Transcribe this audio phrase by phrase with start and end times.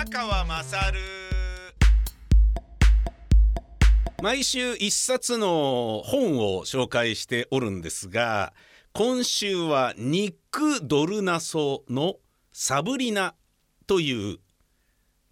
[0.00, 0.98] 早川まさる
[4.22, 8.54] 毎週一冊の本を紹介しておるんですが
[8.94, 12.14] 今週はニック・ドルナソの
[12.50, 13.34] 「サブリナ」
[13.86, 14.38] という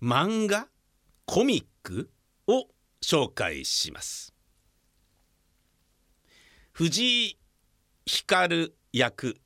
[0.03, 0.69] 漫画
[1.25, 2.11] コミック
[2.47, 2.69] を
[3.01, 4.35] 紹介します。
[6.73, 7.39] 藤井
[8.05, 9.41] 光役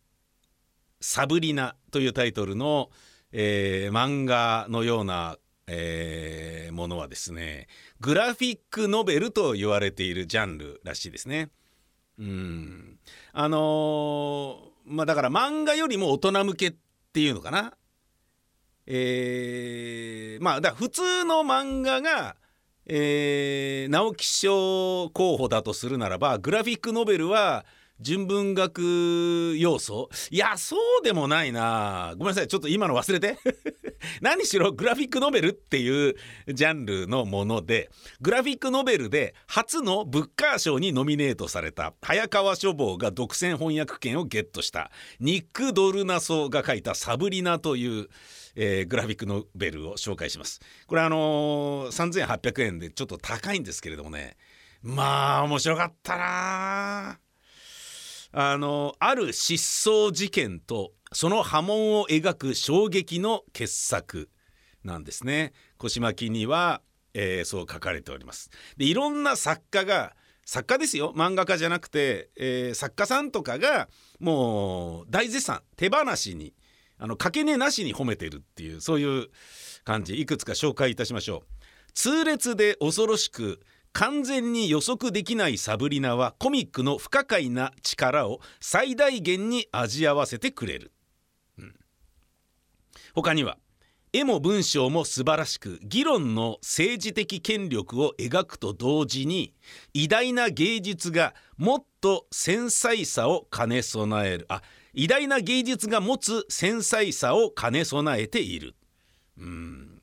[1.01, 2.91] 「サブリナ」というタイトルの、
[3.33, 7.67] えー、漫画のような、えー、ものはですね
[8.01, 11.51] グラフィックノベルと言われているジャンルらしいですね。
[12.19, 12.99] うん
[13.33, 16.75] あのー、まあだから漫画よりも大人向けっ
[17.13, 17.73] ていうのかな。
[18.87, 22.37] えー、まあだ普通の漫画が、
[22.87, 27.65] えー、直木賞候補だとするならばグラフィックノベルは
[28.03, 30.09] 純文学要素？
[30.31, 32.15] いやそうでもないな。
[32.19, 32.49] ごめんなさい。
[32.49, 33.39] ちょっと今の忘れて。
[34.21, 36.17] 何しろグラフィックノベルっていう
[36.49, 37.89] ジャンルのもので
[38.21, 48.09] グラフィックノベルで初のブッカー賞にノミネートされた早川書房が独占翻訳権をゲットしたニック・ドルナソが書いた「サブリナ」という
[48.55, 50.61] えー、グラフィックノベルを紹介します。
[50.87, 54.37] これあのー、3800円でちょっと高いんですけれどもね。
[54.83, 57.19] まあ面白かったな。
[58.33, 64.31] あのある失踪事件とその波紋を描く衝撃の傑作
[64.83, 65.53] なんですね。
[65.77, 66.81] 腰巻には、
[67.15, 68.51] えー、そう書かれております。
[68.77, 76.55] でいろんな作家が作家ですよ漫画家じゃなくて、えー、作家さんとかがもう大絶賛手放しに
[76.99, 79.29] あの掛け値なしに褒めてるっていうそういう
[79.85, 81.63] 感じいくつか紹介いたしましょう。
[81.95, 83.61] 痛烈で恐ろしく
[83.93, 90.93] 完全に予測できないサブリナはコミックの不可解な力を最大限に味合わせてくれる、
[91.59, 91.75] うん、
[93.15, 93.59] 他には
[94.15, 99.55] 絵も文章も素晴らしく議論の政治的権力を描くと同時に
[99.95, 104.45] 偉大な芸術がもっと繊細さを兼ね備える。
[104.51, 104.61] あ
[104.93, 108.75] 偉大な芸術が持つ繊細さを兼ね備えている。
[109.39, 110.03] うん。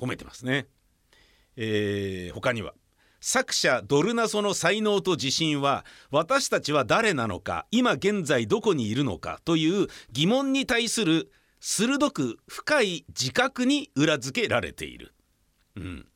[0.00, 0.66] 褒めてますね、
[1.56, 2.72] えー、他には。
[3.24, 15.14] 作者ドルナソの才能と自信は私たちは誰なのか今現在どこにいるのかという疑問に対する鋭く深い自覚に裏付けられている。
[15.76, 16.06] うん、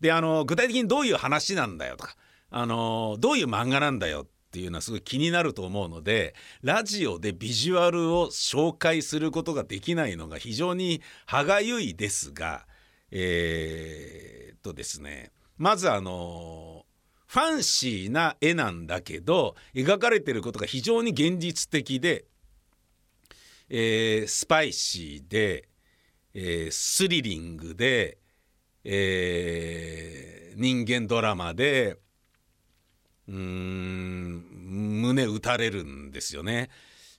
[0.00, 2.16] であの具体的にどういう話なんだよとか
[2.48, 12.66] あのどういう漫画なんだよっていうのはすごい気になると思うのでラジオでビジュアルを紹介することができないのが非常に歯がゆいですが
[13.10, 16.84] えー、っとですねまずあの
[17.26, 22.24] ファンシーな絵なんだけど描かれてることが非常に現実的で、
[23.68, 25.68] えー、スパイシーで、
[26.34, 28.18] えー、スリリングで、
[28.84, 31.98] えー、人間ドラマで
[33.28, 36.70] うーん胸打たれるんですよね。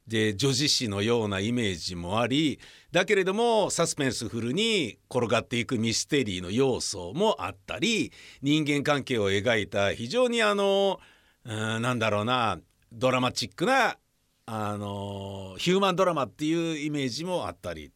[0.07, 2.59] で女子誌のようなイメージもあり
[2.91, 10.99] だけれどもサスペンスフルに転がっていくミステリーの要素もあったり人間関係を描いた非常にあの
[11.45, 12.59] うんなんだろうな
[12.91, 13.97] ドラマチックな
[14.45, 17.91] あのヒューマンドラマっていうイメージもあったり、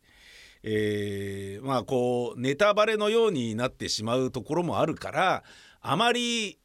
[0.63, 5.43] えー、まあこうネタバレのようになってしまうところもあるから
[5.79, 6.59] あまり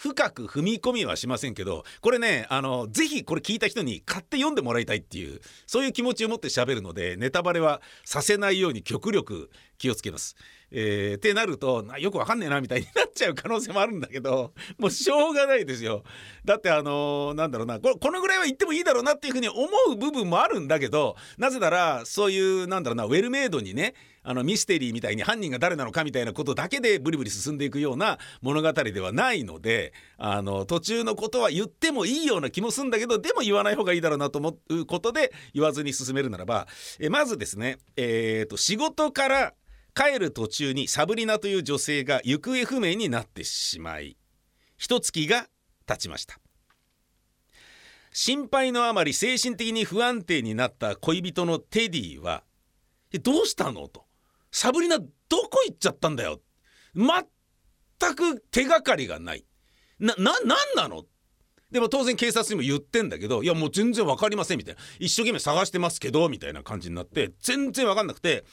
[0.00, 9.50] 深く踏み込みはしませんけどこれねあのぜひこれ聞いた人に買って読んでもらいたいっていうそういう気持ちを持って喋るのでネタバレはさせないように極力
[9.80, 10.36] 気をつけます。
[10.70, 16.04] えー、ってなるとよくわかんねえなみたいになっちゃう可能性もあるんだけどもうしょうがないですよ。
[16.44, 36.66] だってあのー、なんだろうなこのぐらいは言ってもいいだろうなっていうふうに思う部分もあるんだけどなぜならそういうなんだろうなウェルメイドにねあのミステリーみたいに犯人が誰なのかみたいなことだけでブリブリ進んでいくような物語ではないのであの途中のことは言ってもいいような気もするんだけどでも言わない方がいいだろうなと思うことで言わずに進めるならば
[37.00, 39.54] えまずですね、えーと仕事から
[39.94, 44.16] 帰る途中にサブリナという女性が行方不明になってしまい
[44.76, 45.46] 一月が
[45.86, 46.38] 経ちました。
[48.12, 52.42] 心配のあまり精神的に不安定になった恋人のテディは
[53.22, 54.06] 「どうしたの?」と
[54.50, 55.06] 「サブリナど
[55.48, 56.40] こ行っちゃったんだよ」
[56.94, 59.44] 全く手がかりがない。
[60.00, 61.04] なな何なの？
[61.70, 68.44] でも当然警察にも言ってんだけどいやもう全然分かりませんみたいな一生懸命探してますけどみたいな感じになって全然分かんなくて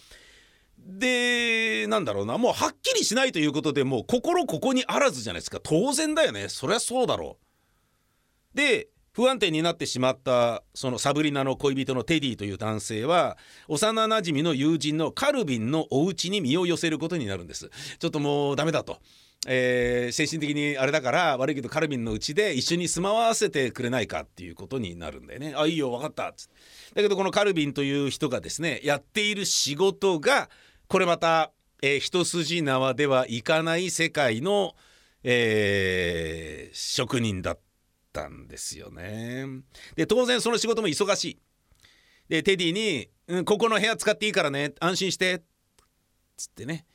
[0.87, 7.37] でなんだろうなもうはっきりしないということでもう心ここにあらずじゃないですか当然だよねそりゃそうだろ
[8.53, 8.57] う。
[8.57, 13.37] で不安定になってしまったそのサブリナの恋人のテディという男性は
[13.67, 18.99] 幼なじみの友人のカルビンのお家に身を寄せることになるんですちょっともうダメだと。
[19.49, 25.53] えー、精神的にあれだから悪いけどカルビンのうちで一緒に住まわせてくれないかっていうことになるんだよね。
[25.55, 26.49] あいいよ分かったっつ
[26.93, 30.49] だけどこのカルビンという人がですねやっている仕事が
[30.87, 31.51] これまた、
[31.81, 34.75] えー、一筋縄ではいかない世界の、
[35.23, 37.59] えー、職人だっ
[38.13, 39.45] たんですよね。
[39.95, 41.39] で当然その仕事も忙しい。
[42.29, 45.43] でテディに、うん「ここの部屋使っていいからね安心して」
[46.35, 46.85] つってね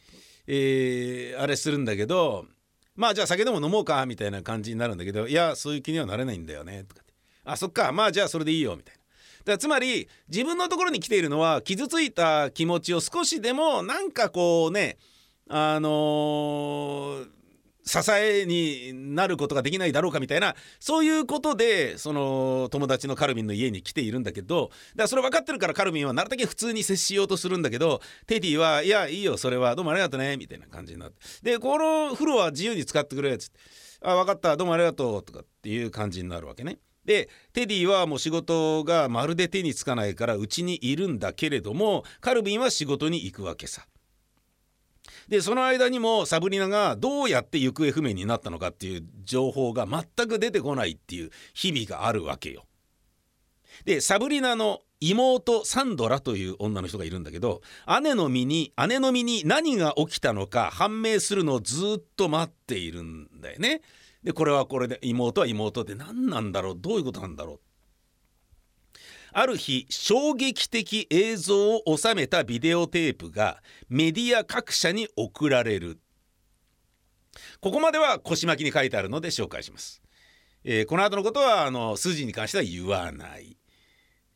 [0.46, 2.46] えー、あれするんだけど
[2.94, 9.01] まあじゃあ酒でも飲もうかみたいな感じになるんだけどいやそういう気にはなれないんだよねとかってあそっかまあじゃあそれでいいよみたいな。
[9.44, 14.98] だつまり自分のところに来ているのは傷ついた気持ちを少しでもなんかこうね
[15.48, 17.42] あのー
[17.84, 33.58] 支えになることができないだろうかみたいなそういうことでその友達のカルビンの家に来ているんだけどだからそれ分かってるからカルビンはなるだけ普通に接しようとするんだけどテディは「いやいいよそれはどうもありがとうね」みたいな感じになってでこの風呂は自由に使ってくれっつって
[34.02, 36.78] 「あ分かったどうもありがとう」とかっていう感じになるわけね。
[37.04, 43.86] でテディはもう仕事がまるで手につかないからうちにいるんだけれどもカルビンは仕事に行くわけさ。
[45.28, 52.64] でその間にもサブリナがどうやって行方不明になったのかっていう情報が全く出てこないっていう日々があるわけよ。
[53.84, 57.62] でサブリナの妹サンドラという女の人がいるんだけど
[58.02, 63.82] 姉の身に姉の身に何が起きたのか判明するのをずっと待っているんだよね。
[64.22, 67.60] でこれはこれで妹は妹で何なんだろうどういうことなんだろう。
[69.34, 75.98] ある日衝撃的映像を収めたビデオテープがメディア各社に送られる。
[77.60, 80.02] ここまでは腰巻きに書いてあるので紹介します、
[80.64, 83.56] えー、この後のことはあの筋に関しては言わない、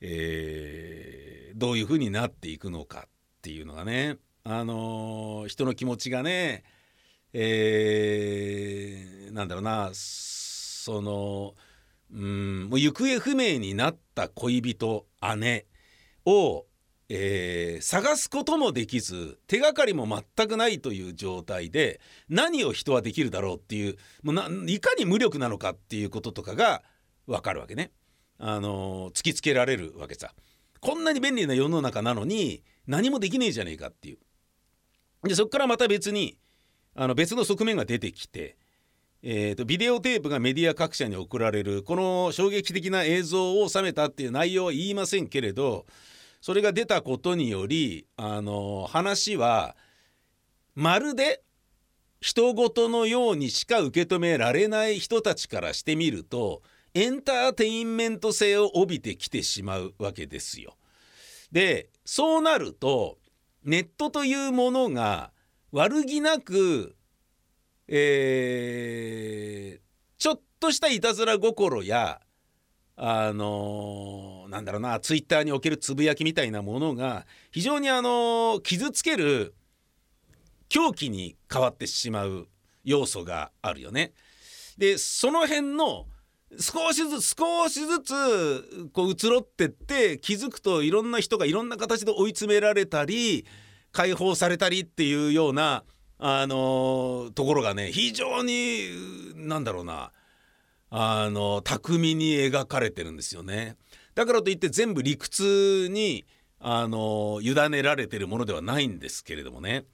[0.00, 3.10] えー、どういうふうになっていくのかっ
[3.42, 6.62] ていうのがねあのー、人の気持ちがね
[7.38, 11.54] えー、なんだろうなその
[12.10, 15.04] うんもう行方不明になった恋人
[15.36, 15.66] 姉
[16.24, 16.64] を、
[17.10, 22.00] えー、探すこともできず手がかりも全くないという状態で
[22.30, 26.82] 何を人はできるだろうっていうもういかに無力なのかっていうこととかが
[27.26, 27.90] 分かるわけね。
[28.38, 30.32] あの、突きつけられるわけさ。
[30.80, 34.18] こんなに便利な世の中なのに何もできねえじゃねえかっていう。
[35.28, 36.38] でそこからまた別に
[36.96, 38.56] あの別の側面が出てきて
[39.28, 45.86] えーと、ビデオテープがメディア各社に送られるこの衝撃的な映像を収めたっていう内容は言いませんけれど
[46.40, 49.74] それが出たことによりあの話は
[50.76, 51.42] まるで
[52.20, 56.62] 人事のようにしか受け止められない人たちからしてみると
[56.94, 60.76] エンターテインメント性を帯びてきてしまうわけですよ。
[61.50, 63.18] でそうなると
[63.64, 65.32] ネットというものが
[65.72, 66.96] 悪気なく
[67.88, 69.80] えー、
[70.18, 72.20] ちょっとしたいたずら心や
[72.96, 79.54] あのー、なんだろうなツイッターにおけるつぶやきみたいなものが非常にあのー、傷つける
[80.68, 82.48] 狂気に変わってしまう
[82.82, 84.12] 要素があるよね。
[84.78, 86.06] でその辺の
[86.58, 93.46] 少しずつ少しずつこう移ろってって気づくといろんな人がいろんな形で追い詰められたり
[93.96, 95.82] 解放されたりっていうような
[96.18, 98.90] あのところがね非常に
[99.34, 100.12] なんだろうな
[100.90, 103.76] あの巧みに描かれてるんですよね。
[104.14, 106.26] だからといって全部理屈に
[106.60, 109.84] あの委ねられてるものではないんですけれどもね。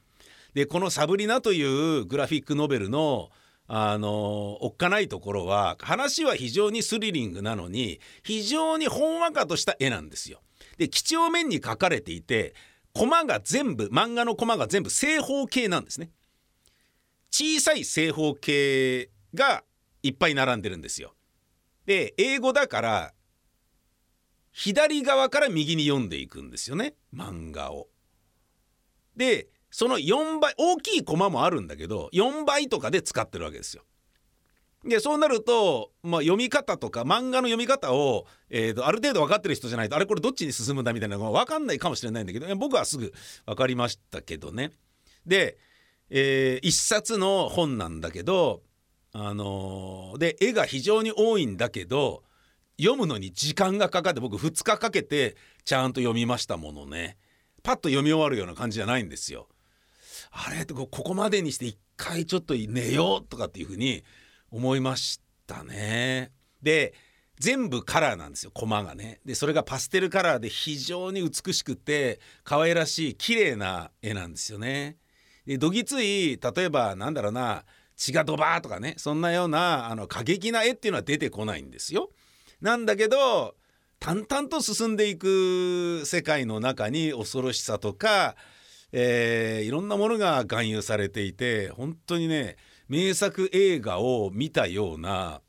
[0.53, 1.63] でこの「サブリナ」とい
[1.99, 3.31] うグラフィックノベルの
[3.69, 10.41] あのおっかないところは話は非常にスリリングなのに非常にほんわかとした絵なんですよ。
[10.77, 12.55] で几帳面に描かれていて
[12.95, 16.11] コマが全部漫画のコマが全部正方形なんですね。
[17.31, 19.65] 小さい正方形が
[20.03, 21.15] いっぱい並んでるんですよ。
[21.87, 23.15] で英語だから
[24.53, 26.95] 左側から右に読んでいくんですよね。
[27.15, 27.89] 漫画を。
[29.17, 33.85] でその4倍大きいコマもあるんだけど4倍とかで使ってるわけですよ。
[34.85, 43.13] でそうなると、まあ、読み方とか漫画の読み方を、えーと、ある程度分かってる人じゃないとあれこれどっちに進むんだみたいなのが分かんないかもしれないんだけど僕はすぐ
[43.47, 44.73] 分かりましたけどね。
[45.25, 45.57] で、
[46.11, 48.63] えー、一冊の本なんだけど、
[49.13, 52.25] あのー、で絵が非常に多いんだけど
[52.77, 57.17] 読むのに時間がかかって僕2日かけてちゃんと読みましたものね。
[57.63, 59.49] パッと読み終わるような感じじゃないんですよ。
[60.33, 64.03] あれここまでにして一回ちょっと寝ようとかっていうふうに
[64.53, 66.31] 思いましたね。
[66.63, 66.95] で
[67.41, 69.21] 全部カラーなんですよコマがね。
[69.25, 74.99] でそれがパステルカラーで非常に美しくて可愛らしい綺麗な絵なんですよね。
[75.47, 77.65] でどぎつい例えばなんだろうな
[77.97, 82.11] 血がドバーとかねそんなようなあの過激な絵っていうのは出てこないんですよ。
[82.61, 83.57] なんだけど
[83.99, 88.37] 淡々と進んでいく世界の中に恐ろしさとか、
[88.93, 92.57] えー、いろんなものが含有されていて本当にね
[92.93, 95.41] 名作映画を見たような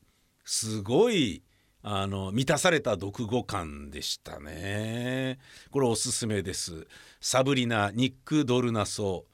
[0.46, 1.44] すごい
[1.82, 5.40] あの満たされた読後感でしたね。
[5.70, 6.88] これおすすめです。
[7.20, 9.26] サブリナニック・ドルナソ、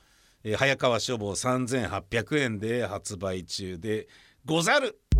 [0.43, 4.07] えー、早川書房3800円で発売中で
[4.43, 4.99] ござる。
[5.15, 5.19] お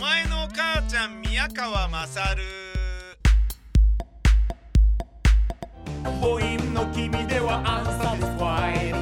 [0.00, 2.71] 前の母ちゃん宮川勝。
[6.22, 9.01] 母音の君ではアンサティスフ